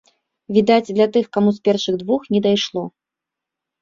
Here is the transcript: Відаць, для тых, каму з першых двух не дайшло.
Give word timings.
Відаць, 0.55 0.93
для 0.97 1.07
тых, 1.17 1.25
каму 1.37 1.51
з 1.57 1.63
першых 1.69 2.01
двух 2.05 2.21
не 2.37 2.45
дайшло. 2.47 2.83